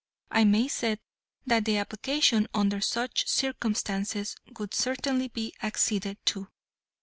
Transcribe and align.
I 0.31 0.45
may 0.45 0.67
say 0.67 0.97
that 1.45 1.65
the 1.65 1.77
application 1.77 2.47
under 2.55 2.81
such 2.81 3.27
circumstances 3.27 4.35
would 4.57 4.73
certainly 4.73 5.27
be 5.27 5.53
acceded 5.61 6.17
to." 6.25 6.47